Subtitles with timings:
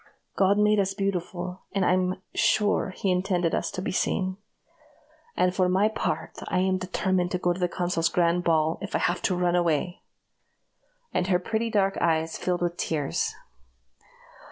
[0.35, 4.37] God made us beautiful, and I'm sure he intended us to be seen.
[5.37, 8.95] And for my part, I am determined to go to the consul's grand ball, if
[8.95, 10.01] I have to run away!"
[11.13, 13.35] and her pretty dark eyes filled with tears.